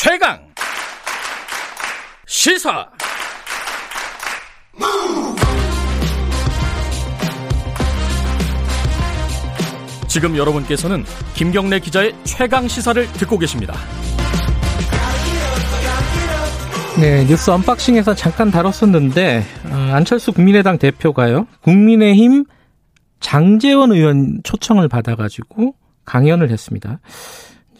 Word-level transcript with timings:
최강 0.00 0.38
시사 2.24 2.88
지금 10.06 10.36
여러분께서는 10.36 11.02
김경래 11.34 11.80
기자의 11.80 12.14
최강 12.22 12.68
시사를 12.68 13.08
듣고 13.14 13.38
계십니다. 13.38 13.74
네, 17.00 17.26
뉴스 17.26 17.50
언박싱에서 17.50 18.14
잠깐 18.14 18.52
다뤘었는데 18.52 19.42
어, 19.64 19.74
안철수 19.94 20.32
국민의당 20.32 20.78
대표가요. 20.78 21.48
국민의힘 21.62 22.44
장재원 23.18 23.90
의원 23.90 24.42
초청을 24.44 24.86
받아가지고 24.86 25.74
강연을 26.04 26.50
했습니다. 26.52 27.00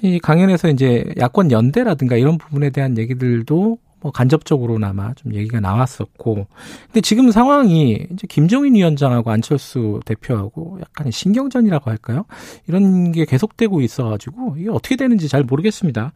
이 0.02 0.18
강연에서 0.18 0.68
이제 0.68 1.04
야권 1.18 1.50
연대라든가 1.50 2.16
이런 2.16 2.38
부분에 2.38 2.70
대한 2.70 2.96
얘기들도 2.98 3.78
뭐 4.00 4.12
간접적으로나마 4.12 5.12
좀 5.14 5.34
얘기가 5.34 5.58
나왔었고, 5.58 6.46
근데 6.86 7.00
지금 7.00 7.32
상황이 7.32 8.06
이제 8.12 8.26
김종인 8.28 8.76
위원장하고 8.76 9.30
안철수 9.30 10.00
대표하고 10.04 10.78
약간 10.80 11.10
신경전이라고 11.10 11.90
할까요? 11.90 12.24
이런 12.68 13.10
게 13.10 13.24
계속되고 13.24 13.80
있어가지고 13.80 14.54
이게 14.58 14.70
어떻게 14.70 14.94
되는지 14.94 15.28
잘 15.28 15.42
모르겠습니다. 15.42 16.12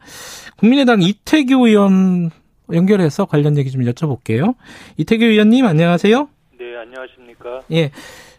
국민의당 0.57 1.01
이태규 1.01 1.67
의원 1.67 2.31
연결해서 2.71 3.25
관련 3.25 3.57
얘기 3.57 3.69
좀 3.69 3.81
여쭤볼게요. 3.81 4.55
이태규 4.95 5.25
의원님 5.25 5.65
안녕하세요. 5.65 6.29
네, 6.57 6.77
안녕하십니까? 6.77 7.61
예. 7.73 7.91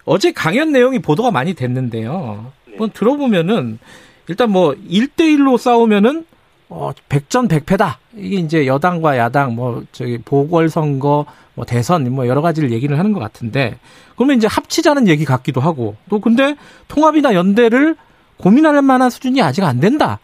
어제 0.07 0.33
강연 0.33 0.73
내용이 0.73 1.01
보도가 1.01 1.31
많이 1.31 1.53
됐는데요. 1.53 2.51
네. 2.67 2.73
한번 2.73 2.91
들어보면은 2.93 3.79
일단 4.29 4.51
뭐 4.51 4.75
1대1로 4.75 5.59
싸우면은 5.59 6.25
어, 6.69 6.91
백전백패다. 7.09 7.99
이게 8.17 8.37
이제 8.37 8.67
여당과 8.67 9.17
야당, 9.17 9.55
뭐, 9.55 9.85
저기, 9.93 10.19
보궐선거, 10.19 11.27
뭐, 11.55 11.65
대선, 11.65 12.11
뭐, 12.13 12.27
여러 12.27 12.41
가지를 12.41 12.73
얘기를 12.73 12.99
하는 12.99 13.13
것 13.13 13.21
같은데, 13.21 13.79
그러면 14.17 14.39
이제 14.39 14.49
합치자는 14.49 15.07
얘기 15.07 15.25
같기도 15.25 15.61
하고, 15.61 15.95
또 16.09 16.21
근데 16.21 16.57
통합이나 16.89 17.35
연대를 17.35 17.97
고민할 18.39 18.81
만한 18.83 19.11
수준이 19.11 19.41
아직 19.43 19.63
안 19.63 19.79
된다. 19.79 20.19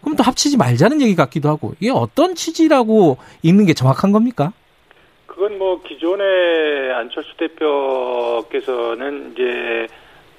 그럼 0.00 0.16
또 0.16 0.22
합치지 0.22 0.56
말자는 0.56 1.00
얘기 1.00 1.16
같기도 1.16 1.48
하고, 1.48 1.74
이게 1.80 1.90
어떤 1.90 2.34
취지라고 2.34 3.16
읽는 3.42 3.66
게 3.66 3.74
정확한 3.74 4.12
겁니까? 4.12 4.52
그건 5.26 5.58
뭐 5.58 5.82
기존에 5.82 6.92
안철수 6.94 7.36
대표께서는 7.36 9.32
이제 9.32 9.88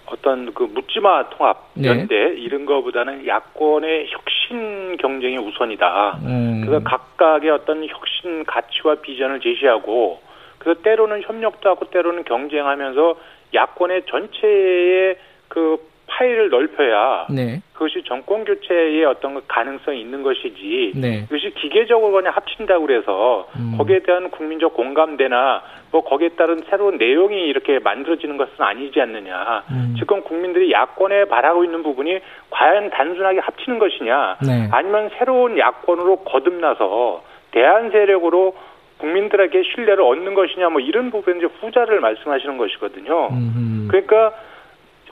어떤 0.07 0.53
그 0.53 0.63
묻지마 0.63 1.29
통합 1.29 1.69
네. 1.73 1.89
연대 1.89 2.15
이런 2.37 2.65
거보다는 2.65 3.27
야권의 3.27 4.07
혁신 4.09 4.97
경쟁이 4.97 5.37
우선이다. 5.37 6.19
음. 6.23 6.61
그래서 6.65 6.83
각각의 6.83 7.49
어떤 7.51 7.85
혁신 7.85 8.45
가치와 8.45 8.95
비전을 8.95 9.41
제시하고 9.41 10.21
그래서 10.57 10.81
때로는 10.81 11.21
협력도 11.23 11.69
하고 11.69 11.89
때로는 11.89 12.23
경쟁하면서 12.23 13.15
야권의 13.53 14.03
전체의 14.09 15.17
그 15.47 15.77
파일을 16.27 16.49
넓혀야 16.49 17.27
네. 17.29 17.61
그것이 17.73 18.03
정권 18.05 18.43
교체의 18.43 19.05
어떤 19.05 19.35
그 19.35 19.41
가능성이 19.47 20.01
있는 20.01 20.23
것이지 20.23 20.93
네. 20.95 21.25
이것이 21.25 21.53
기계적으로 21.55 22.11
그냥 22.11 22.33
합친다고 22.35 22.85
그래서 22.85 23.47
음. 23.55 23.75
거기에 23.77 23.99
대한 23.99 24.29
국민적 24.29 24.73
공감대나 24.73 25.61
뭐 25.91 26.03
거기에 26.03 26.29
따른 26.29 26.61
새로운 26.69 26.97
내용이 26.97 27.47
이렇게 27.47 27.79
만들어지는 27.79 28.37
것은 28.37 28.53
아니지 28.57 28.99
않느냐. 28.99 29.63
음. 29.71 29.95
지금 29.97 30.21
국민들이 30.21 30.71
야권에 30.71 31.25
바라고 31.25 31.63
있는 31.63 31.81
부분이 31.81 32.19
과연 32.49 32.89
단순하게 32.89 33.39
합치는 33.39 33.79
것이냐, 33.79 34.37
네. 34.45 34.67
아니면 34.71 35.09
새로운 35.17 35.57
야권으로 35.57 36.17
거듭나서 36.17 37.23
대한 37.51 37.89
세력으로 37.91 38.53
국민들에게 38.97 39.63
신뢰를 39.63 40.03
얻는 40.03 40.33
것이냐, 40.33 40.69
뭐 40.69 40.81
이런 40.81 41.09
부분 41.09 41.37
이제 41.37 41.47
후자를 41.61 42.01
말씀하시는 42.01 42.57
것이거든요. 42.57 43.29
음흠. 43.29 43.87
그러니까 43.87 44.33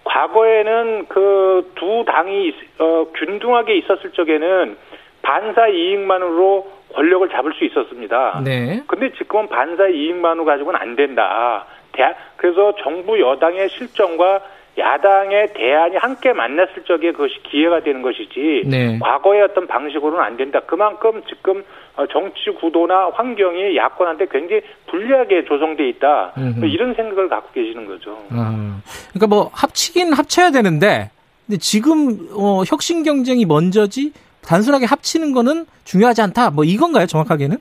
과거에는 0.06 1.08
그 1.08 1.46
두 1.76 2.06
당이 2.08 2.48
있- 2.48 2.82
어, 2.82 3.08
균등하게 3.14 3.76
있었을 3.78 4.12
적에는 4.12 4.78
반사 5.22 5.68
이익만으로 5.68 6.72
권력을 6.94 7.28
잡을 7.30 7.54
수 7.54 7.66
있었습니다. 7.66 8.42
네. 8.46 8.82
근데 8.88 9.12
지금은 9.14 9.50
반사 9.50 9.88
이익만으로 9.88 10.46
가지고는 10.46 10.80
안 10.80 10.96
된다. 10.96 11.66
대- 11.92 12.16
그래서 12.38 12.74
정부 12.76 13.20
여당의 13.20 13.70
실정과 13.70 14.42
야당의 14.78 15.54
대안이 15.54 15.96
함께 15.98 16.34
만났을 16.34 16.84
적에 16.86 17.12
그것이 17.12 17.36
기회가 17.44 17.82
되는 17.82 18.02
것이지 18.02 18.64
네. 18.66 19.00
과거의 19.00 19.44
어떤 19.44 19.68
방식으로는 19.68 20.20
안 20.20 20.36
된다. 20.36 20.60
그만큼 20.66 21.22
지금 21.28 21.64
어, 21.96 22.06
정치 22.08 22.50
구도나 22.60 23.10
환경이 23.14 23.78
야권한테 23.78 24.28
굉장히 24.30 24.62
불리하게 24.88 25.46
조성돼 25.46 25.88
있다. 25.90 26.34
음흠. 26.38 26.66
이런 26.66 26.94
생각을 26.94 27.30
갖고 27.30 27.52
계시는 27.54 27.86
거죠. 27.86 28.18
아, 28.32 28.82
그러니까 29.14 29.28
뭐 29.28 29.50
합치긴 29.54 30.12
합쳐야 30.12 30.52
되는데, 30.52 31.10
근데 31.46 31.58
지금 31.60 32.28
어, 32.38 32.64
혁신 32.68 33.04
경쟁이 33.04 33.46
먼저지 33.46 34.12
단순하게 34.46 34.86
합치는 34.86 35.32
거는 35.32 35.66
중요하지 35.86 36.22
않다. 36.22 36.52
뭐 36.52 36.66
이건가요, 36.66 37.06
정확하게는? 37.06 37.58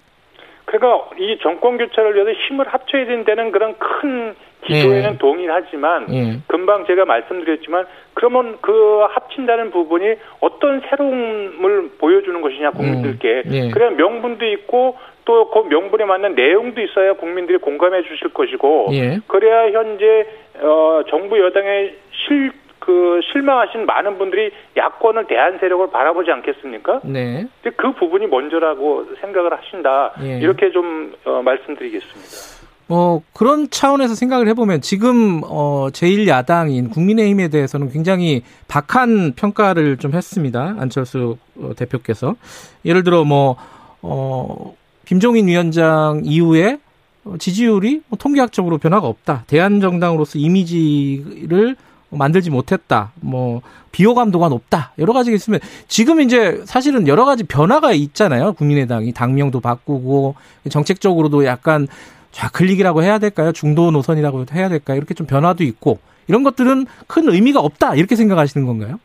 그러니까 0.64 1.10
이 1.18 1.38
정권 1.40 1.78
교체를 1.78 2.14
위해서 2.14 2.32
힘을 2.48 2.66
합쳐야 2.66 3.06
된다는 3.06 3.52
그런 3.52 3.76
큰 3.78 4.34
기조에는 4.64 5.10
네. 5.12 5.18
동의하지만 5.18 6.06
예. 6.12 6.38
금방 6.46 6.86
제가 6.86 7.04
말씀드렸지만 7.04 7.86
그러면 8.14 8.58
그 8.60 9.06
합친다는 9.10 9.70
부분이 9.70 10.14
어떤 10.40 10.80
새로움을 10.88 11.90
보여주는 11.98 12.40
것이냐 12.40 12.70
국민들께 12.70 13.42
음, 13.46 13.52
예. 13.52 13.70
그래야 13.70 13.90
명분도 13.90 14.44
있고 14.46 14.96
또 15.24 15.50
그 15.50 15.60
명분에 15.68 16.04
맞는 16.04 16.34
내용도 16.34 16.82
있어야 16.82 17.14
국민들이 17.14 17.56
공감해 17.58 18.02
주실 18.02 18.28
것이고 18.34 18.88
예. 18.92 19.20
그래야 19.26 19.70
현재 19.70 20.26
어 20.60 21.02
정부 21.08 21.38
여당의 21.40 21.96
실 22.26 22.64
그 22.84 23.20
실망하신 23.32 23.86
많은 23.86 24.18
분들이 24.18 24.50
야권을 24.76 25.26
대한 25.26 25.58
세력을 25.58 25.90
바라보지 25.90 26.30
않겠습니까? 26.30 27.00
네. 27.04 27.46
근데 27.62 27.76
그 27.76 27.92
부분이 27.92 28.26
먼저라고 28.26 29.06
생각을 29.20 29.54
하신다. 29.54 30.12
예. 30.22 30.38
이렇게 30.38 30.70
좀 30.70 31.14
어, 31.24 31.40
말씀드리겠습니다. 31.42 32.63
뭐 32.86 33.22
그런 33.32 33.70
차원에서 33.70 34.14
생각을 34.14 34.48
해보면 34.48 34.82
지금 34.82 35.40
어 35.44 35.88
제일 35.92 36.28
야당인 36.28 36.90
국민의힘에 36.90 37.48
대해서는 37.48 37.90
굉장히 37.90 38.42
박한 38.68 39.32
평가를 39.36 39.96
좀 39.96 40.12
했습니다. 40.12 40.76
안철수 40.78 41.36
어, 41.56 41.72
대표께서. 41.76 42.36
예를 42.84 43.02
들어 43.04 43.24
뭐어 43.24 44.74
김종인 45.06 45.48
위원장 45.48 46.22
이후에 46.24 46.78
어, 47.24 47.36
지지율이 47.38 48.02
뭐 48.08 48.18
통계학적으로 48.18 48.78
변화가 48.78 49.06
없다. 49.06 49.44
대한정당으로서 49.46 50.38
이미지를 50.38 51.76
만들지 52.10 52.50
못했다. 52.50 53.12
뭐 53.20 53.62
비호감도가 53.92 54.48
높다. 54.48 54.92
여러 54.98 55.12
가지가 55.12 55.34
있으면 55.34 55.60
지금 55.88 56.20
이제 56.20 56.62
사실은 56.64 57.08
여러 57.08 57.24
가지 57.24 57.44
변화가 57.44 57.92
있잖아요. 57.92 58.52
국민의당이 58.52 59.12
당명도 59.12 59.60
바꾸고 59.60 60.34
정책적으로도 60.68 61.44
약간 61.44 61.88
좌클릭이라고 62.34 63.02
해야 63.02 63.18
될까요? 63.18 63.52
중도 63.52 63.90
노선이라고 63.90 64.44
해야 64.52 64.68
될까요? 64.68 64.96
이렇게 64.98 65.14
좀 65.14 65.26
변화도 65.26 65.62
있고 65.64 65.98
이런 66.28 66.42
것들은 66.42 66.86
큰 67.06 67.28
의미가 67.28 67.60
없다 67.60 67.94
이렇게 67.94 68.16
생각하시는 68.16 68.66
건가요? 68.66 68.98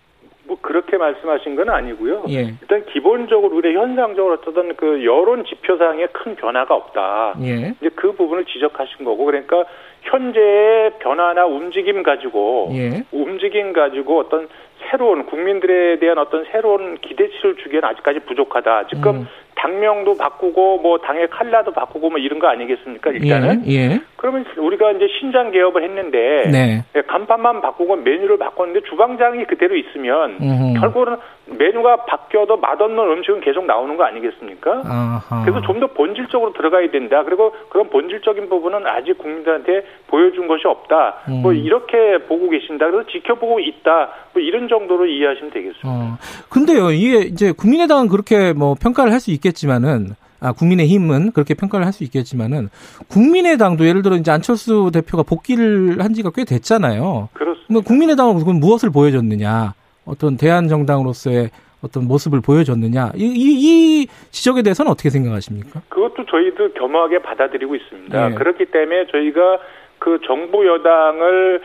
뭐 0.46 0.58
그렇게 0.62 0.98
말씀하신 0.98 1.56
건 1.56 1.70
아니고요. 1.70 2.26
예. 2.30 2.56
일단 2.60 2.84
기본적으로 2.92 3.56
우리 3.56 3.76
현상적으로 3.76 4.40
어떤 4.42 4.76
그 4.76 5.06
여론 5.06 5.46
지표상에 5.46 6.08
큰 6.08 6.36
변화가 6.36 6.74
없다. 6.74 7.36
예. 7.44 7.76
이제 7.80 7.90
그 7.94 8.14
부분을 8.14 8.46
지적하신 8.46 9.06
거고 9.06 9.26
그러니까 9.26 9.64
현재의 10.02 10.94
변화나 11.00 11.46
움직임 11.46 12.02
가지고 12.02 12.72
예. 12.74 13.04
움직임 13.12 13.74
가지고 13.74 14.22
어떤 14.22 14.48
새로운 14.90 15.28
국민들에 15.28 16.00
대한 16.00 16.18
어떤 16.18 16.46
새로운 16.52 16.98
기대치를 16.98 17.58
주기에는 17.58 17.88
아직까지 17.88 18.22
부족하다. 18.22 18.88
지금 18.88 19.16
음. 19.18 19.28
당명도 19.62 20.16
바꾸고 20.16 20.80
뭐 20.80 20.98
당의 21.00 21.30
칼라도 21.30 21.72
바꾸고 21.72 22.10
뭐 22.10 22.18
이런 22.18 22.40
거 22.40 22.48
아니겠습니까? 22.48 23.12
일단은 23.12 23.64
예. 23.68 23.74
예. 23.74 24.02
그러면 24.16 24.46
우리가 24.58 24.92
이제 24.92 25.08
신장 25.20 25.52
개업을 25.52 25.84
했는데 25.84 26.50
네. 26.50 26.84
예, 26.96 27.02
간판만 27.02 27.62
바꾸고 27.62 27.98
메뉴를 27.98 28.38
바꿨는데 28.38 28.88
주방장이 28.90 29.46
그대로 29.46 29.76
있으면 29.76 30.38
음흠. 30.42 30.80
결국은 30.80 31.18
메뉴가 31.58 32.06
바뀌어도 32.06 32.58
맛없는 32.58 32.98
음식은 33.00 33.42
계속 33.42 33.66
나오는 33.66 33.96
거 33.98 34.04
아니겠습니까? 34.04 34.82
아하. 34.86 35.42
그래서 35.46 35.62
좀 35.62 35.80
더 35.80 35.88
본질적으로 35.88 36.52
들어가야 36.54 36.92
된다. 36.92 37.24
그리고 37.24 37.54
그런 37.70 37.90
본질적인 37.90 38.50
부분은 38.50 38.86
아직 38.86 39.18
국민들한테 39.18 39.86
보여준 40.08 40.48
것이 40.48 40.68
없다. 40.68 41.16
음. 41.30 41.42
뭐 41.42 41.54
이렇게 41.54 42.18
보고 42.28 42.50
계신다. 42.50 42.90
그래서 42.92 43.08
지켜보고 43.10 43.60
있다. 43.62 44.10
뭐 44.34 44.42
이런 44.42 44.68
정도로 44.68 45.06
이해하시면 45.06 45.52
되겠습니다. 45.52 45.88
어. 45.88 46.18
근데요, 46.50 46.92
이게 46.92 47.20
이제 47.20 47.52
국민의당은 47.54 48.10
그렇게 48.10 48.52
뭐 48.54 48.76
평가를 48.76 49.14
할 49.14 49.20
수 49.22 49.32
있겠지만은 49.32 50.16
아, 50.42 50.52
국민의힘은 50.54 51.32
그렇게 51.34 51.54
평가를 51.54 51.86
할 51.86 51.94
수 51.94 52.04
있겠지만은 52.04 52.70
국민의당도 53.10 53.86
예를 53.88 54.02
들어 54.02 54.16
이제 54.16 54.32
안철수 54.32 54.90
대표가 54.94 55.24
복귀를 55.24 56.02
한 56.04 56.14
지가 56.14 56.32
꽤 56.36 56.44
됐잖아요. 56.46 57.30
그렇습니다. 57.34 57.66
뭐 57.74 57.82
국민의당은 57.82 58.38
그건 58.40 58.60
무엇을 58.60 58.90
보여줬느냐? 58.92 59.74
어떤 60.10 60.38
대한 60.38 60.68
정당으로서의 60.68 61.50
어떤 61.82 62.08
모습을 62.08 62.42
보여줬느냐 62.42 63.12
이, 63.16 63.24
이, 63.24 64.02
이 64.04 64.08
지적에 64.32 64.62
대해서는 64.64 64.92
어떻게 64.92 65.10
생각하십니까? 65.10 65.82
그것도 65.88 66.26
저희도 66.26 66.74
겸허하게 66.74 67.20
받아들이고 67.20 67.76
있습니다. 67.76 68.30
네. 68.30 68.36
그렇기 68.36 68.66
때문에 68.66 69.08
저희가 69.08 69.60
그 70.00 70.20
정부 70.26 70.66
여당을 70.68 71.62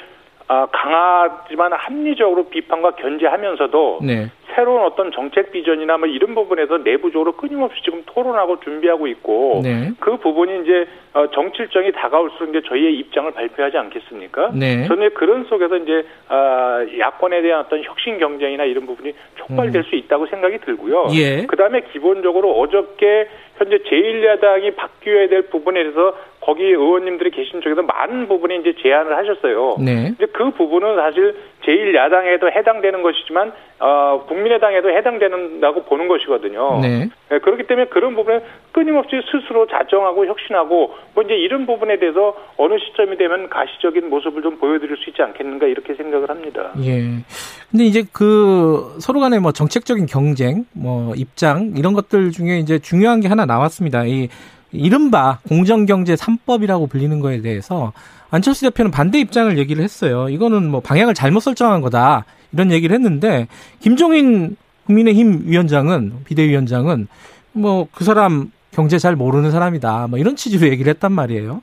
아, 0.46 0.66
강하지만 0.70 1.72
합리적으로 1.72 2.48
비판과 2.48 2.96
견제하면서도 2.96 4.00
네. 4.02 4.30
새로운 4.54 4.82
어떤 4.82 5.10
정책 5.12 5.52
비전이나 5.52 5.96
뭐 5.98 6.06
이런 6.08 6.34
부분에서 6.34 6.78
내부적으로 6.78 7.32
끊임없이 7.32 7.82
지금 7.84 8.02
토론하고 8.06 8.60
준비하고 8.60 9.06
있고 9.08 9.60
네. 9.62 9.92
그 10.00 10.16
부분이 10.16 10.62
이제 10.62 10.86
어, 11.12 11.28
정치일정이 11.30 11.92
다가올수록 11.92 12.50
이제 12.50 12.62
저희의 12.68 12.94
입장을 12.98 13.30
발표하지 13.32 13.76
않겠습니까? 13.76 14.52
네. 14.54 14.86
저는 14.86 15.14
그런 15.14 15.44
속에서 15.44 15.76
이제 15.76 16.04
아, 16.28 16.84
야권에 16.98 17.42
대한 17.42 17.60
어떤 17.60 17.82
혁신 17.82 18.18
경쟁이나 18.18 18.64
이런 18.64 18.86
부분이 18.86 19.12
촉발될 19.36 19.84
수 19.84 19.96
있다고 19.96 20.26
생각이 20.26 20.58
들고요. 20.58 21.04
음. 21.04 21.14
예. 21.14 21.46
그다음에 21.46 21.82
기본적으로 21.92 22.52
어저께 22.58 23.28
현재 23.64 23.78
제1야당이 23.78 24.76
바뀌어야 24.76 25.28
될 25.28 25.42
부분에 25.42 25.82
대해서 25.82 26.14
거기 26.40 26.64
의원님들이 26.64 27.30
계신 27.30 27.62
쪽에서 27.62 27.82
많은 27.82 28.28
부분이 28.28 28.58
이제 28.60 28.74
제안을 28.82 29.16
하셨어요. 29.16 29.76
네. 29.80 30.12
이제 30.14 30.26
그 30.26 30.50
부분은 30.50 30.96
사실 30.96 31.34
제1야당에도 31.64 32.52
해당되는 32.52 33.02
것이지만 33.02 33.52
어, 33.80 34.24
국민의당에도 34.28 34.90
해당되는다고 34.90 35.84
보는 35.84 36.08
것이거든요. 36.08 36.80
네. 36.82 37.08
네, 37.34 37.40
그렇기 37.40 37.66
때문에 37.66 37.88
그런 37.88 38.14
부분에 38.14 38.40
끊임없이 38.70 39.16
스스로 39.30 39.66
자정하고 39.66 40.26
혁신하고 40.26 40.94
뭐 41.14 41.24
이제 41.24 41.34
이런 41.34 41.66
부분에 41.66 41.98
대해서 41.98 42.36
어느 42.56 42.74
시점이 42.78 43.16
되면 43.16 43.48
가시적인 43.50 44.08
모습을 44.08 44.42
좀 44.42 44.56
보여드릴 44.58 44.96
수 44.96 45.10
있지 45.10 45.20
않겠는가 45.22 45.66
이렇게 45.66 45.94
생각을 45.94 46.30
합니다. 46.30 46.72
예. 46.80 47.24
근데 47.70 47.84
이제 47.84 48.04
그 48.12 48.96
서로 49.00 49.18
간의 49.18 49.40
뭐 49.40 49.50
정책적인 49.50 50.06
경쟁, 50.06 50.64
뭐 50.72 51.12
입장 51.16 51.72
이런 51.76 51.92
것들 51.92 52.30
중에 52.30 52.58
이제 52.58 52.78
중요한 52.78 53.20
게 53.20 53.26
하나 53.26 53.46
나왔습니다. 53.46 54.04
이 54.04 54.28
이른바 54.70 55.38
공정경제 55.48 56.14
3법이라고 56.14 56.88
불리는 56.88 57.18
거에 57.20 57.40
대해서 57.40 57.92
안철수 58.30 58.62
대표는 58.62 58.90
반대 58.92 59.18
입장을 59.18 59.58
얘기를 59.58 59.82
했어요. 59.82 60.28
이거는 60.28 60.70
뭐 60.70 60.80
방향을 60.80 61.14
잘못 61.14 61.40
설정한 61.40 61.80
거다. 61.80 62.24
이런 62.52 62.70
얘기를 62.70 62.94
했는데 62.94 63.48
김종인 63.80 64.56
국민의힘 64.86 65.44
위원장은 65.46 66.12
비대위원장은 66.24 67.08
뭐 67.52 67.86
그 67.92 68.04
사람 68.04 68.50
경제 68.72 68.98
잘 68.98 69.14
모르는 69.14 69.52
사람이다. 69.52 70.08
뭐 70.08 70.18
이런 70.18 70.34
취지로 70.34 70.66
얘기를 70.68 70.90
했단 70.90 71.12
말이에요. 71.12 71.62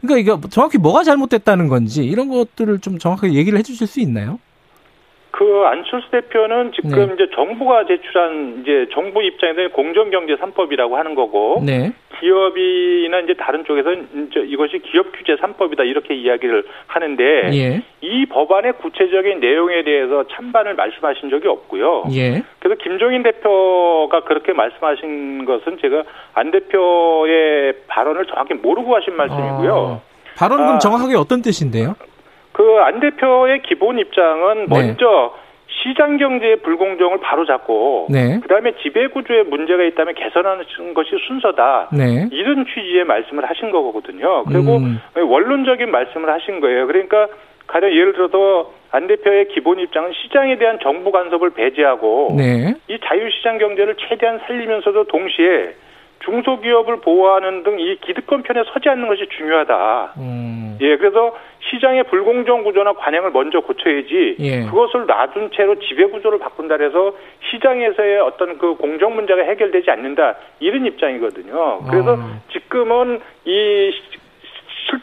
그러니까 0.00 0.34
이게 0.34 0.48
정확히 0.50 0.76
뭐가 0.78 1.04
잘못됐다는 1.04 1.68
건지 1.68 2.04
이런 2.04 2.28
것들을 2.28 2.80
좀 2.80 2.98
정확하게 2.98 3.34
얘기를 3.34 3.58
해 3.58 3.62
주실 3.62 3.86
수 3.86 4.00
있나요? 4.00 4.40
그 5.30 5.64
안철수 5.66 6.10
대표는 6.10 6.72
지금 6.72 6.90
네. 7.08 7.14
이제 7.14 7.28
정부가 7.34 7.86
제출한 7.86 8.62
이제 8.62 8.86
정부 8.92 9.22
입장에서 9.22 9.68
공정경제 9.74 10.36
3법이라고 10.36 10.92
하는 10.92 11.14
거고 11.14 11.62
네. 11.64 11.92
기업이나 12.18 13.20
이제 13.20 13.34
다른 13.34 13.64
쪽에서는 13.64 14.28
이제 14.30 14.40
이것이 14.40 14.78
기업 14.78 15.12
규제 15.12 15.36
3법이다 15.36 15.86
이렇게 15.86 16.14
이야기를 16.14 16.64
하는데 16.86 17.24
예. 17.52 17.82
이 18.00 18.26
법안의 18.26 18.74
구체적인 18.78 19.40
내용에 19.40 19.84
대해서 19.84 20.24
찬반을 20.28 20.74
말씀하신 20.74 21.30
적이 21.30 21.48
없고요. 21.48 22.04
예. 22.12 22.42
그래서 22.58 22.80
김종인 22.82 23.22
대표가 23.22 24.20
그렇게 24.24 24.52
말씀하신 24.52 25.44
것은 25.44 25.78
제가 25.80 26.02
안 26.34 26.50
대표의 26.50 27.74
발언을 27.86 28.26
정확히 28.26 28.54
모르고 28.54 28.96
하신 28.96 29.14
말씀이고요. 29.14 29.72
어, 29.74 30.02
발언은 30.36 30.64
아. 30.64 30.78
정확하게 30.78 31.16
어떤 31.16 31.42
뜻인데요? 31.42 31.94
그 32.52 32.78
안 32.88 33.00
대표의 33.00 33.62
기본 33.62 33.98
입장은 33.98 34.66
네. 34.66 34.66
먼저 34.68 35.34
시장 35.82 36.16
경제의 36.16 36.56
불공정을 36.56 37.18
바로잡고 37.20 38.08
네. 38.10 38.40
그다음에 38.40 38.72
지배 38.82 39.06
구조에 39.08 39.42
문제가 39.44 39.84
있다면 39.84 40.14
개선하는 40.14 40.64
것이 40.94 41.10
순서다. 41.26 41.90
네. 41.92 42.28
이런 42.32 42.64
취지의 42.66 43.04
말씀을 43.04 43.48
하신 43.48 43.70
거거든요. 43.70 44.44
그리고 44.44 44.78
음. 44.78 44.98
원론적인 45.14 45.90
말씀을 45.90 46.32
하신 46.32 46.60
거예요. 46.60 46.86
그러니까 46.86 47.28
가령 47.66 47.90
예를 47.92 48.14
들어서 48.14 48.72
안 48.90 49.06
대표의 49.06 49.48
기본 49.48 49.78
입장은 49.78 50.12
시장에 50.14 50.56
대한 50.56 50.78
정부 50.82 51.12
간섭을 51.12 51.50
배제하고 51.50 52.34
네. 52.36 52.74
이 52.88 52.98
자유시장 53.04 53.58
경제를 53.58 53.96
최대한 54.08 54.40
살리면서도 54.46 55.04
동시에 55.04 55.74
중소기업을 56.20 57.00
보호하는 57.00 57.62
등 57.62 57.78
이 57.78 57.96
기득권 58.00 58.42
편에 58.42 58.64
서지 58.72 58.88
않는 58.88 59.06
것이 59.08 59.26
중요하다. 59.36 60.14
음. 60.18 60.78
예, 60.80 60.96
그래서 60.96 61.36
시장의 61.70 62.04
불공정 62.04 62.64
구조나 62.64 62.92
관행을 62.92 63.30
먼저 63.30 63.60
고쳐야지 63.60 64.36
예. 64.40 64.64
그것을 64.66 65.06
놔둔 65.06 65.50
채로 65.54 65.78
지배 65.80 66.06
구조를 66.06 66.38
바꾼다 66.38 66.76
해서 66.80 67.12
시장에서의 67.50 68.20
어떤 68.20 68.58
그 68.58 68.74
공정 68.76 69.14
문제가 69.14 69.42
해결되지 69.42 69.90
않는다 69.90 70.36
이런 70.60 70.86
입장이거든요. 70.86 71.80
그래서 71.90 72.16
아. 72.16 72.40
지금은 72.52 73.20
이 73.44 73.90
시- 73.92 74.18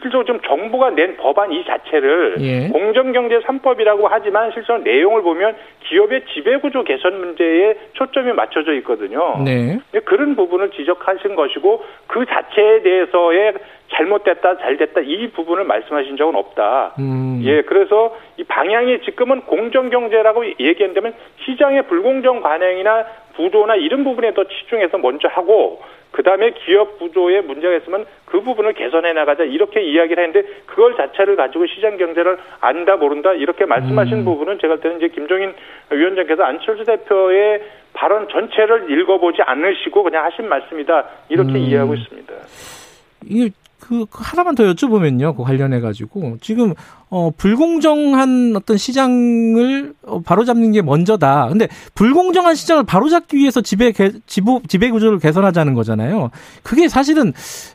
실질적으로 0.06 0.24
좀 0.24 0.40
정부가 0.40 0.90
낸 0.90 1.16
법안 1.16 1.52
이 1.52 1.64
자체를 1.64 2.36
예. 2.40 2.68
공정경제 2.68 3.40
3법이라고 3.40 4.06
하지만 4.08 4.50
실제로 4.52 4.78
내용을 4.78 5.22
보면 5.22 5.56
기업의 5.88 6.24
지배구조 6.32 6.84
개선 6.84 7.18
문제에 7.18 7.74
초점이 7.92 8.32
맞춰져 8.32 8.72
있거든요. 8.74 9.42
네. 9.44 9.78
그런 10.04 10.36
부분을 10.36 10.70
지적하신 10.70 11.34
것이고 11.34 11.84
그 12.06 12.24
자체에 12.26 12.82
대해서의 12.82 13.54
잘못됐다, 13.92 14.58
잘됐다 14.58 15.00
이 15.02 15.30
부분을 15.30 15.64
말씀하신 15.64 16.16
적은 16.16 16.34
없다. 16.34 16.94
음. 16.98 17.40
예, 17.44 17.62
그래서 17.62 18.16
이 18.36 18.44
방향이 18.44 19.00
지금은 19.02 19.42
공정 19.42 19.90
경제라고 19.90 20.44
얘기한다면 20.58 21.14
시장의 21.44 21.86
불공정 21.86 22.40
관행이나 22.40 23.06
구조나 23.36 23.76
이런 23.76 24.04
부분에 24.04 24.34
더 24.34 24.44
치중해서 24.44 24.98
먼저 24.98 25.28
하고 25.28 25.82
그 26.10 26.22
다음에 26.22 26.52
기업 26.64 26.98
구조에 26.98 27.42
문제가 27.42 27.76
있으면 27.76 28.06
그 28.24 28.40
부분을 28.40 28.72
개선해 28.72 29.12
나가자 29.12 29.44
이렇게 29.44 29.82
이야기를 29.82 30.24
했는데 30.24 30.48
그걸 30.64 30.96
자체를 30.96 31.36
가지고 31.36 31.66
시장 31.66 31.98
경제를 31.98 32.38
안다 32.60 32.96
모른다 32.96 33.32
이렇게 33.34 33.66
말씀하신 33.66 34.18
음. 34.18 34.24
부분은 34.24 34.58
제가 34.58 34.76
볼 34.76 34.80
때는 34.80 34.96
이제 34.96 35.08
김종인 35.08 35.52
위원장께서 35.90 36.42
안철수 36.42 36.84
대표의 36.84 37.62
발언 37.92 38.28
전체를 38.28 38.90
읽어보지 38.90 39.42
않으시고 39.42 40.02
그냥 40.02 40.24
하신 40.24 40.48
말씀이다 40.48 41.04
이렇게 41.28 41.52
음. 41.52 41.56
이해하고 41.56 41.94
있습니다. 41.94 42.34
이게 43.26 43.50
그, 43.80 44.06
그 44.06 44.18
하나만 44.22 44.54
더 44.54 44.64
여쭤보면요. 44.64 45.36
그 45.36 45.42
관련해 45.42 45.80
가지고 45.80 46.36
지금 46.40 46.74
어 47.08 47.30
불공정한 47.36 48.54
어떤 48.56 48.76
시장을 48.76 49.92
어, 50.02 50.20
바로잡는 50.22 50.72
게 50.72 50.82
먼저다. 50.82 51.48
근데 51.48 51.68
불공정한 51.94 52.54
시장을 52.54 52.84
바로잡기 52.84 53.36
위해서 53.36 53.60
지배 53.60 53.92
개, 53.92 54.10
지보, 54.26 54.60
지배 54.66 54.90
구조를 54.90 55.20
개선하자는 55.20 55.74
거잖아요. 55.74 56.30
그게 56.64 56.88
사실은 56.88 57.32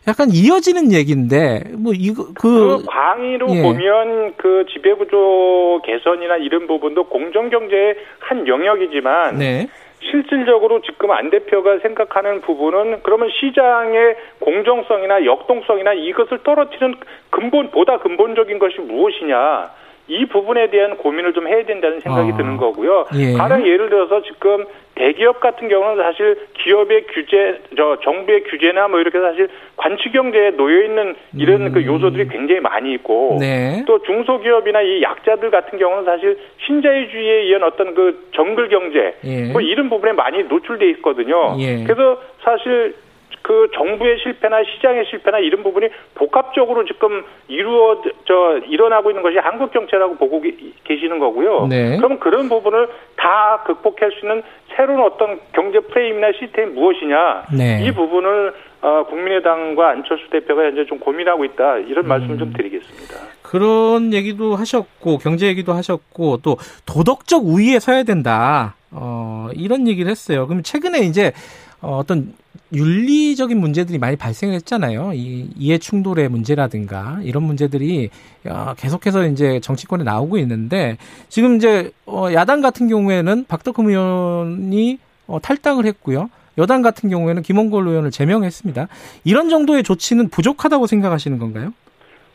약간 0.07 0.29
이어지는 0.31 0.91
얘기인데 0.91 1.63
뭐 1.77 1.93
이거 1.95 2.25
그, 2.33 2.41
그 2.41 2.85
광의로 2.85 3.55
예. 3.55 3.61
보면 3.61 4.33
그 4.35 4.65
지배 4.73 4.93
구조 4.93 5.81
개선이나 5.85 6.37
이런 6.37 6.67
부분도 6.67 7.05
공정 7.05 7.49
경제의 7.49 7.95
한 8.19 8.47
영역이지만 8.47 9.37
네. 9.37 9.67
실질적으로 10.10 10.81
지금 10.81 11.12
안 11.12 11.29
대표가 11.29 11.79
생각하는 11.79 12.41
부분은 12.41 13.01
그러면 13.03 13.29
시장의 13.39 14.15
공정성이나 14.39 15.25
역동성이나 15.25 15.93
이것을 15.93 16.39
떨어뜨리는 16.43 16.96
근본 17.29 17.70
보다 17.72 18.00
근본적인 18.00 18.60
것이 18.60 18.79
무엇이냐 18.81 19.70
이 20.08 20.25
부분에 20.25 20.70
대한 20.70 20.98
고민을 20.98 21.34
좀 21.34 21.48
해야 21.48 21.63
된다는 21.65 22.00
생각이 22.00 22.31
아. 22.34 22.38
드는 22.38 22.58
거고요. 22.58 23.05
예. 23.15 23.34
가령 23.34 23.65
예를 23.65 23.89
들어서 23.89 24.22
지금 24.24 24.65
대기업 25.01 25.39
같은 25.39 25.67
경우는 25.67 26.03
사실 26.03 26.38
기업의 26.53 27.05
규제, 27.08 27.60
저 27.75 27.98
정부의 28.03 28.43
규제나 28.43 28.88
뭐 28.88 29.00
이렇게 29.00 29.20
사실 29.20 29.50
관치 29.75 30.12
경제에 30.12 30.51
놓여 30.51 30.84
있는 30.84 31.15
이런 31.36 31.65
음. 31.65 31.72
그 31.74 31.84
요소들이 31.84 32.27
굉장히 32.27 32.62
많이 32.62 32.93
있고 32.93 33.38
네. 33.39 33.84
또 33.88 34.00
중소기업이나 34.03 34.81
이 34.84 35.01
약자들 35.01 35.50
같은 35.50 35.79
경우는 35.79 36.05
사실 36.05 36.38
신자유주의에 36.67 37.34
의한 37.46 37.63
어떤 37.63 37.96
그 37.96 38.29
정글 38.36 38.70
경제 38.70 39.15
예. 39.24 39.51
뭐 39.51 39.62
이런 39.62 39.89
부분에 39.89 40.12
많이 40.13 40.43
노출돼 40.43 40.88
있거든요. 40.91 41.55
예. 41.58 41.84
그래서 41.84 42.22
사실 42.43 42.93
그 43.41 43.70
정부의 43.74 44.20
실패나 44.20 44.63
시장의 44.63 45.05
실패나 45.10 45.39
이런 45.39 45.63
부분이 45.63 45.88
복합적으로 46.13 46.86
지금 46.86 47.24
이루어져 47.48 48.60
일어나고 48.67 49.10
있는 49.10 49.24
것이 49.24 49.38
한국 49.38 49.74
정체라고 49.74 50.15
보고 50.17 50.41
계- 50.41 50.55
계시는 50.84 51.17
거고요. 51.17 51.67
네. 51.67 51.98
그럼 51.98 52.20
그런 52.20 52.50
부분을 52.50 52.88
다 53.17 53.63
극복할 53.65 54.12
수 54.12 54.20
있는 54.25 54.43
새로운 54.81 55.00
어떤 55.01 55.39
경제 55.53 55.79
프레임이나 55.79 56.31
시스템이 56.39 56.71
무엇이냐 56.71 57.45
네. 57.55 57.85
이 57.85 57.91
부분을 57.91 58.51
어, 58.81 59.05
국민의당과 59.07 59.89
안철수 59.89 60.27
대표가 60.31 60.63
현재 60.63 60.85
좀 60.88 60.97
고민하고 60.97 61.45
있다 61.45 61.77
이런 61.77 62.07
말씀을 62.07 62.35
음. 62.35 62.39
좀 62.39 62.53
드리겠습니다. 62.53 63.15
그런 63.43 64.11
얘기도 64.11 64.55
하셨고 64.55 65.19
경제 65.19 65.45
얘기도 65.45 65.73
하셨고 65.73 66.38
또 66.38 66.57
도덕적 66.88 67.45
우위에 67.45 67.77
서야 67.77 68.01
된다. 68.01 68.75
어, 68.89 69.50
이런 69.53 69.88
얘기를 69.88 70.09
했어요. 70.09 70.47
그럼 70.47 70.63
최근에 70.63 71.01
이제 71.01 71.31
어, 71.79 71.97
어떤 71.97 72.33
윤리적인 72.73 73.59
문제들이 73.59 73.99
많이 73.99 74.15
발생했잖아요. 74.15 75.11
이 75.13 75.49
이해 75.57 75.77
충돌의 75.77 76.29
문제라든가 76.29 77.19
이런 77.23 77.43
문제들이 77.43 78.09
어, 78.47 78.73
계속해서 78.77 79.27
이제 79.27 79.59
정치권에 79.59 80.03
나오고 80.03 80.37
있는데 80.39 80.97
지금 81.27 81.55
이제 81.55 81.91
어, 82.05 82.27
야당 82.33 82.61
같은 82.61 82.87
경우에는 82.87 83.45
박덕흠 83.47 83.89
의원이 83.89 84.99
어, 85.27 85.39
탈당을 85.39 85.85
했고요. 85.85 86.29
여당 86.57 86.81
같은 86.81 87.09
경우에는 87.09 87.41
김원걸 87.41 87.87
의원을 87.87 88.11
제명했습니다. 88.11 88.87
이런 89.23 89.49
정도의 89.49 89.83
조치는 89.83 90.29
부족하다고 90.29 90.87
생각하시는 90.87 91.39
건가요? 91.39 91.73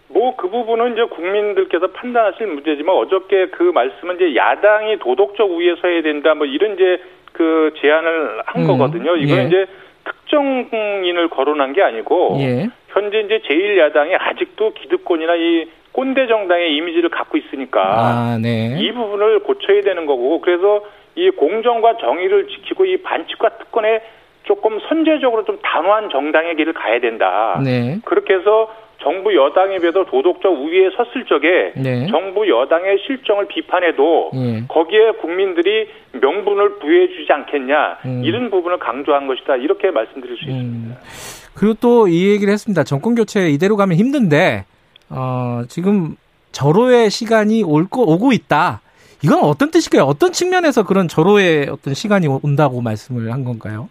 뭐 0.09 0.37
그 0.47 0.51
부분은 0.51 0.93
이제 0.93 1.03
국민들께서 1.05 1.89
판단하실 1.89 2.47
문제지만 2.47 2.95
어저께 2.95 3.49
그 3.49 3.65
말씀은 3.65 4.17
이제 4.17 4.37
야당이 4.37 4.99
도덕적 5.01 5.51
우위에 5.51 5.75
서야 5.81 6.03
된다 6.03 6.35
뭐 6.35 6.47
이런 6.47 6.75
이제 6.75 7.03
그 7.33 7.73
제안을 7.81 8.43
한 8.47 8.63
음, 8.63 8.67
거거든요. 8.69 9.17
이거는 9.17 9.43
예. 9.45 9.47
이제 9.49 9.67
특정인을 10.07 11.29
거론한 11.29 11.73
게 11.73 11.83
아니고 11.83 12.37
예. 12.41 12.69
현재 12.89 13.21
이제 13.21 13.41
제1야당이 13.47 14.17
아직도 14.19 14.73
기득권이나 14.75 15.35
이 15.37 15.69
꼰대 15.93 16.27
정당의 16.27 16.75
이미지를 16.77 17.09
갖고 17.09 17.39
있으니까 17.39 17.81
아, 17.83 18.39
네. 18.41 18.77
이 18.79 18.93
부분을 18.93 19.41
고쳐야 19.41 19.83
되는 19.83 20.07
거고 20.07 20.41
그래서 20.41 20.83
이 21.15 21.31
공정과 21.31 21.97
정의를 21.97 22.49
지키고 22.49 22.85
이 22.85 22.99
반칙과 22.99 23.59
특권에 23.59 24.03
조금 24.47 24.79
선제적으로 24.89 25.45
좀 25.45 25.59
단호한 25.63 26.09
정당의 26.11 26.57
길을 26.57 26.73
가야 26.73 27.01
된다. 27.01 27.61
네. 27.65 27.99
그렇게 28.05 28.35
해서 28.35 28.71
정부 29.03 29.35
여당에 29.37 29.79
비해서 29.79 30.05
도덕적 30.05 30.53
우위에 30.53 30.89
섰을 30.97 31.27
적에 31.27 31.73
네. 31.77 32.07
정부 32.09 32.49
여당의 32.49 32.99
실정을 33.07 33.47
비판해도 33.49 34.31
네. 34.33 34.65
거기에 34.69 35.13
국민들이 35.21 35.89
명분을 36.13 36.79
부여해 36.79 37.09
주지 37.09 37.31
않겠냐 37.31 37.99
음. 38.07 38.23
이런 38.25 38.51
부분을 38.51 38.79
강조한 38.79 39.27
것이다 39.27 39.57
이렇게 39.57 39.91
말씀드릴 39.91 40.37
수 40.39 40.45
음. 40.47 40.51
있습니다. 40.51 40.97
그리고 41.55 41.75
또 41.75 42.09
이 42.09 42.29
얘기를 42.33 42.53
했습니다. 42.53 42.85
정권 42.85 43.15
교체 43.15 43.49
이대로 43.51 43.77
가면 43.77 43.97
힘든데 43.99 44.65
어, 45.11 45.63
지금 45.69 46.17
절호의 46.53 47.11
시간이 47.11 47.63
올 47.65 47.87
거, 47.89 48.03
오고 48.03 48.33
있다. 48.33 48.81
이건 49.23 49.41
어떤 49.43 49.71
뜻일까요? 49.71 50.05
어떤 50.05 50.33
측면에서 50.33 50.85
그런 50.85 51.09
절호의 51.09 51.69
어떤 51.71 51.95
시간이 51.95 52.27
온다고 52.43 52.81
말씀을 52.81 53.33
한 53.33 53.45
건가요? 53.45 53.89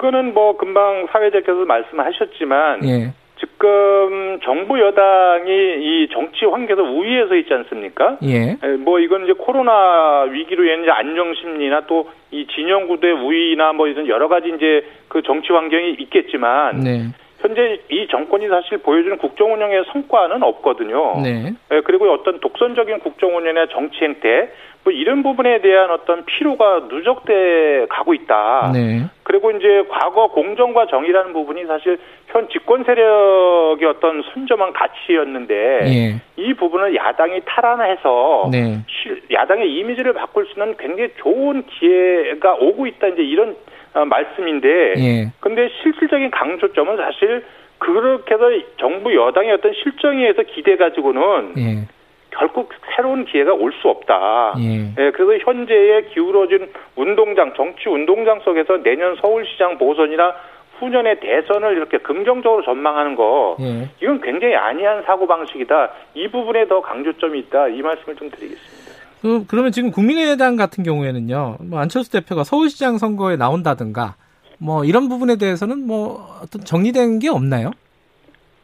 그거는 0.00 0.32
뭐 0.32 0.56
금방 0.56 1.06
사회자께서 1.12 1.66
말씀하셨지만 1.66 2.88
예. 2.88 3.12
지금 3.38 4.40
정부 4.42 4.80
여당이 4.80 5.50
이 5.50 6.08
정치 6.10 6.46
환경에서 6.46 6.82
우위에 6.82 7.26
서 7.26 7.34
있지 7.34 7.52
않습니까? 7.52 8.16
예. 8.22 8.56
뭐 8.78 8.98
이건 8.98 9.24
이제 9.24 9.34
코로나 9.34 10.22
위기로 10.22 10.64
인해 10.64 10.90
안정 10.90 11.34
심리나 11.34 11.86
또 11.86 12.06
이 12.32 12.46
진영 12.54 12.86
구도의 12.86 13.14
우위나 13.14 13.72
뭐 13.72 13.88
이런 13.88 14.06
여러 14.06 14.28
가지 14.28 14.52
이제 14.54 14.84
그 15.08 15.22
정치 15.22 15.52
환경이 15.52 15.96
있겠지만 15.98 16.80
네. 16.80 17.06
현재 17.40 17.80
이 17.90 18.06
정권이 18.08 18.48
사실 18.48 18.78
보여주는 18.78 19.16
국정 19.18 19.52
운영의 19.52 19.84
성과는 19.92 20.42
없거든요. 20.42 21.20
네. 21.22 21.52
예, 21.72 21.80
그리고 21.80 22.10
어떤 22.12 22.38
독선적인 22.40 23.00
국정 23.00 23.36
운영의 23.36 23.68
정치 23.70 24.04
행태 24.04 24.50
뭐 24.82 24.92
이런 24.92 25.22
부분에 25.22 25.60
대한 25.60 25.90
어떤 25.90 26.24
피로가 26.24 26.86
누적돼 26.90 27.86
가고 27.90 28.14
있다. 28.14 28.72
네. 28.72 29.04
그리고 29.22 29.50
이제 29.50 29.84
과거 29.88 30.28
공정과 30.28 30.86
정의라는 30.86 31.32
부분이 31.32 31.66
사실 31.66 31.98
현 32.28 32.48
집권 32.48 32.84
세력의 32.84 33.86
어떤 33.88 34.22
선점한 34.32 34.72
가치였는데 34.72 35.54
네. 35.82 36.22
이 36.36 36.54
부분을 36.54 36.94
야당이 36.96 37.42
탈환해서 37.44 38.48
네. 38.50 38.78
야당의 39.32 39.70
이미지를 39.70 40.14
바꿀 40.14 40.46
수 40.46 40.52
있는 40.52 40.76
굉장히 40.78 41.10
좋은 41.18 41.64
기회가 41.66 42.54
오고 42.54 42.86
있다. 42.86 43.08
이제 43.08 43.22
이런 43.22 43.50
어, 43.50 43.54
말씀인데, 43.94 44.94
예. 44.98 45.32
근데 45.40 45.68
실질적인 45.82 46.30
강조점은 46.30 46.96
사실 46.96 47.44
그렇게 47.78 48.34
해서 48.34 48.44
정부 48.78 49.14
여당의 49.14 49.52
어떤 49.52 49.72
실정에 49.72 50.20
의해서 50.22 50.42
기대 50.42 50.76
가지고는 50.76 51.54
예. 51.58 51.88
결국 52.30 52.70
새로운 52.94 53.24
기회가 53.24 53.52
올 53.54 53.72
수 53.72 53.88
없다. 53.88 54.54
예. 54.58 54.92
예. 54.98 55.10
그래서 55.10 55.44
현재의 55.44 56.10
기울어진 56.10 56.68
운동장, 56.96 57.52
정치 57.54 57.88
운동장 57.88 58.40
속에서 58.40 58.82
내년 58.82 59.16
서울시장 59.16 59.78
보선이나 59.78 60.34
후년의 60.78 61.20
대선을 61.20 61.76
이렇게 61.76 61.98
긍정적으로 61.98 62.62
전망하는 62.62 63.14
거, 63.14 63.56
예. 63.60 63.88
이건 64.00 64.20
굉장히 64.20 64.54
안이한 64.54 65.02
사고 65.02 65.26
방식이다. 65.26 65.90
이 66.14 66.28
부분에 66.28 66.68
더 66.68 66.80
강조점이 66.80 67.38
있다. 67.40 67.68
이 67.68 67.82
말씀을 67.82 68.16
좀 68.16 68.30
드리겠습니다. 68.30 68.79
그, 69.20 69.44
그러면 69.46 69.72
지금 69.72 69.90
국민의당 69.90 70.56
같은 70.56 70.82
경우에는요, 70.82 71.58
뭐 71.60 71.78
안철수 71.78 72.10
대표가 72.10 72.44
서울시장 72.44 72.98
선거에 72.98 73.36
나온다든가, 73.36 74.14
뭐 74.58 74.84
이런 74.84 75.08
부분에 75.08 75.36
대해서는 75.36 75.86
뭐 75.86 76.26
어떤 76.42 76.62
정리된 76.64 77.18
게 77.18 77.28
없나요? 77.28 77.70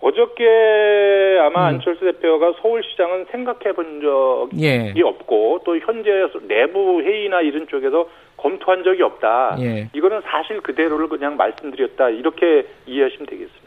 어저께 0.01 1.39
아마 1.43 1.69
음. 1.69 1.75
안철수 1.75 2.05
대표가 2.05 2.53
서울시장은 2.61 3.27
생각해 3.31 3.73
본 3.75 4.01
적이 4.01 4.63
예. 4.63 4.95
없고 5.03 5.63
또 5.65 5.79
현재 5.79 6.11
내부 6.47 7.01
회의나 7.03 7.41
이런 7.41 7.67
쪽에서 7.67 8.09
검토한 8.37 8.85
적이 8.85 9.03
없다. 9.03 9.57
예. 9.61 9.89
이거는 9.95 10.21
사실 10.27 10.61
그대로를 10.61 11.09
그냥 11.09 11.37
말씀드렸다. 11.37 12.11
이렇게 12.11 12.67
이해하시면 12.87 13.27
되겠습니다. 13.27 13.66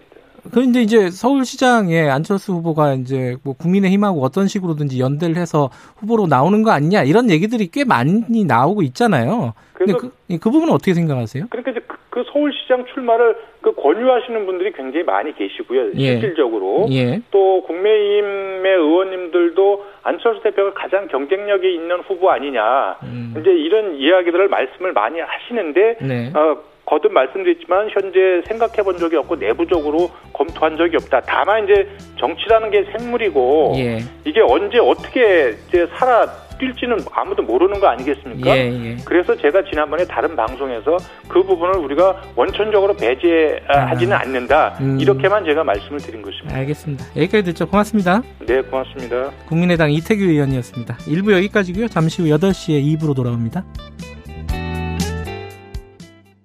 그런데 0.51 0.81
이제 0.81 1.09
서울시장에 1.09 2.09
안철수 2.09 2.53
후보가 2.53 2.93
이제 2.93 3.37
뭐 3.43 3.53
국민의힘하고 3.55 4.21
어떤 4.21 4.47
식으로든지 4.47 4.99
연대를 4.99 5.35
해서 5.35 5.69
후보로 5.97 6.27
나오는 6.27 6.63
거 6.63 6.71
아니냐 6.71 7.03
이런 7.03 7.29
얘기들이 7.29 7.67
꽤 7.67 7.83
많이 7.85 8.45
나오고 8.45 8.81
있잖아요. 8.83 9.53
근데 9.73 9.93
그, 9.93 10.11
그 10.39 10.51
부분은 10.51 10.73
어떻게 10.73 10.93
생각하세요? 10.93 11.45
그러니까 11.49 11.71
이제 11.71 11.79
그, 11.87 11.95
그 12.09 12.23
서울시장 12.33 12.85
출마를 12.93 13.37
그 13.61 13.73
권유하시는 13.75 14.45
분들이 14.45 14.73
굉장히 14.73 15.05
많이 15.05 15.33
계시고요. 15.35 15.93
예. 15.95 16.19
실질적으로 16.19 16.87
예. 16.91 17.21
또 17.31 17.63
국민의힘의 17.63 18.73
의원님들도 18.73 19.85
안철수 20.03 20.41
대표가 20.43 20.73
가장 20.73 21.07
경쟁력이 21.07 21.73
있는 21.73 21.99
후보 22.01 22.29
아니냐 22.29 22.97
음. 23.03 23.35
이제 23.39 23.51
이런 23.51 23.95
이야기들을 23.95 24.49
말씀을 24.49 24.91
많이 24.93 25.19
하시는데 25.19 25.97
네. 26.01 26.31
어, 26.35 26.57
거듭 26.89 27.13
말씀드렸지만 27.13 27.89
현재 27.91 28.41
생각해 28.47 28.81
본 28.83 28.97
적이 28.97 29.17
없고 29.17 29.35
내부적으로 29.35 30.09
검토한 30.33 30.75
적이 30.77 30.95
없다. 30.95 31.21
다만 31.21 31.65
이제 31.65 31.87
정치라는 32.19 32.71
게 32.71 32.83
생물이고 32.97 33.73
예. 33.77 33.99
이게 34.25 34.41
언제 34.41 34.79
어떻게 34.79 35.55
이제 35.67 35.87
살아 35.95 36.25
뛸지는 36.59 37.07
아무도 37.13 37.41
모르는 37.43 37.79
거 37.79 37.87
아니겠습니까? 37.87 38.49
예, 38.49 38.69
예. 38.71 38.97
그래서 39.05 39.33
제가 39.35 39.63
지난번에 39.69 40.03
다른 40.05 40.35
방송에서 40.35 40.97
그 41.29 41.41
부분을 41.43 41.75
우리가 41.77 42.21
원천적으로 42.35 42.93
배제하지는 42.95 44.13
아, 44.13 44.19
않는다. 44.19 44.77
음. 44.81 44.99
이렇게만 44.99 45.45
제가 45.45 45.63
말씀을 45.63 45.99
드린 45.99 46.21
것입니다. 46.21 46.57
알겠습니다. 46.57 47.05
여기까지 47.15 47.43
듣죠. 47.45 47.67
고맙습니다. 47.67 48.23
네, 48.45 48.61
고맙습니다. 48.61 49.31
국민의당 49.47 49.91
이태규 49.91 50.21
의원이었습니다. 50.21 50.95
1부 50.97 51.31
여기까지고요. 51.31 51.87
잠시 51.87 52.21
후 52.21 52.27
8시에 52.27 52.83
2부로 52.97 53.15
돌아옵니다. 53.15 53.63